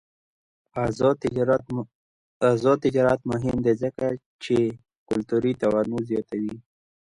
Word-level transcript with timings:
آزاد 2.51 2.77
تجارت 2.83 3.21
مهم 3.31 3.57
دی 3.65 3.73
ځکه 3.83 4.05
چې 4.43 4.55
کلتوري 5.09 5.51
تنوع 5.61 6.01
زیاتوي. 6.09 6.55